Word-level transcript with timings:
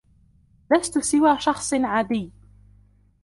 لستُ 0.71 0.99
سوى 0.99 1.39
شخص 1.39 1.73
عاديّ. 1.73 2.31